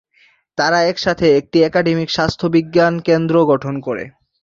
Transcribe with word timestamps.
তারা 0.57 0.79
একসাথে 0.83 1.25
একটি 1.39 1.57
একাডেমিক 1.63 2.09
স্বাস্থ্য 2.11 2.45
বিজ্ঞান 2.55 2.93
কেন্দ্র 3.07 3.35
গঠন 3.51 3.75
করে। 3.85 4.03